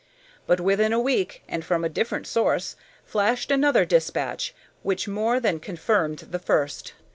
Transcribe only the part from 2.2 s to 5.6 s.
source, flashed another despatch which more than